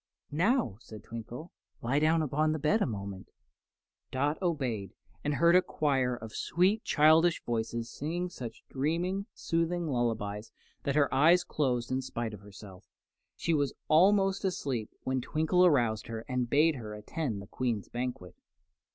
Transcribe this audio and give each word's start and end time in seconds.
"Now," 0.31 0.77
said 0.79 1.03
Twinkle, 1.03 1.51
"lie 1.83 1.99
down 1.99 2.23
upon 2.23 2.53
the 2.53 2.57
bed 2.57 2.81
a 2.81 2.87
moment." 2.87 3.29
Dot 4.09 4.41
obeyed, 4.41 4.95
and 5.23 5.35
heard 5.35 5.55
a 5.55 5.61
chorus 5.61 6.17
of 6.23 6.31
sweet, 6.33 6.83
childish 6.83 7.43
voices 7.43 7.91
singing 7.91 8.27
such 8.27 8.63
dreamy, 8.67 9.27
soothing 9.35 9.85
lullabies 9.85 10.51
that 10.85 10.95
her 10.95 11.13
eyes 11.13 11.43
closed 11.43 11.91
in 11.91 12.01
spite 12.01 12.33
of 12.33 12.39
herself, 12.39 12.83
and 12.83 13.39
she 13.41 13.53
was 13.53 13.75
almost 13.89 14.43
asleep 14.43 14.89
when 15.03 15.21
Twinkle 15.21 15.63
aroused 15.67 16.07
her 16.07 16.21
and 16.27 16.49
bade 16.49 16.77
her 16.77 16.95
attend 16.95 17.39
the 17.39 17.45
Queen's 17.45 17.87
banquet. 17.87 18.33